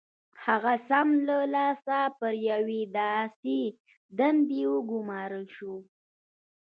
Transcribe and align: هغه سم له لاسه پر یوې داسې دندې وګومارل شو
هغه 0.45 0.73
سم 0.89 1.07
له 1.27 1.37
لاسه 1.55 1.99
پر 2.19 2.33
یوې 2.51 2.81
داسې 2.99 3.59
دندې 4.17 4.61
وګومارل 4.73 5.45
شو 5.55 5.75